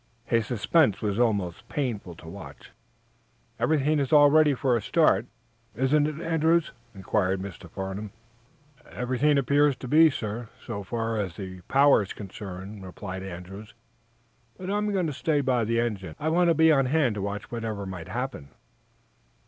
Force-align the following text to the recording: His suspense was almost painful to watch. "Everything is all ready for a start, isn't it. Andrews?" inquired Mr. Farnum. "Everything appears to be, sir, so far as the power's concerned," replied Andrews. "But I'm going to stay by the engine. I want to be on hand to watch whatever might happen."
His 0.25 0.47
suspense 0.47 0.99
was 1.03 1.19
almost 1.19 1.69
painful 1.69 2.15
to 2.15 2.27
watch. 2.27 2.71
"Everything 3.59 3.99
is 3.99 4.11
all 4.11 4.31
ready 4.31 4.55
for 4.55 4.75
a 4.75 4.81
start, 4.81 5.27
isn't 5.75 6.07
it. 6.07 6.19
Andrews?" 6.19 6.71
inquired 6.95 7.39
Mr. 7.39 7.69
Farnum. 7.69 8.09
"Everything 8.89 9.37
appears 9.37 9.75
to 9.75 9.87
be, 9.87 10.09
sir, 10.09 10.49
so 10.65 10.81
far 10.83 11.19
as 11.19 11.35
the 11.35 11.61
power's 11.67 12.13
concerned," 12.13 12.83
replied 12.83 13.21
Andrews. 13.21 13.75
"But 14.57 14.71
I'm 14.71 14.91
going 14.91 15.05
to 15.05 15.13
stay 15.13 15.39
by 15.39 15.65
the 15.65 15.79
engine. 15.79 16.15
I 16.19 16.29
want 16.29 16.47
to 16.47 16.55
be 16.55 16.71
on 16.71 16.87
hand 16.87 17.13
to 17.13 17.21
watch 17.21 17.51
whatever 17.51 17.85
might 17.85 18.07
happen." 18.07 18.49